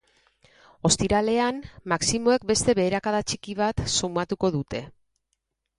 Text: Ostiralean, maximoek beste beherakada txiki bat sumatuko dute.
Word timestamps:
Ostiralean, 0.89 1.59
maximoek 1.95 2.49
beste 2.53 2.75
beherakada 2.81 3.21
txiki 3.33 3.59
bat 3.65 3.87
sumatuko 3.99 4.53
dute. 4.59 4.87